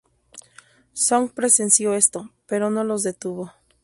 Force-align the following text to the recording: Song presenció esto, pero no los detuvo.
Song 0.93 1.29
presenció 1.31 1.93
esto, 1.93 2.31
pero 2.47 2.71
no 2.71 2.83
los 2.83 3.03
detuvo. 3.03 3.51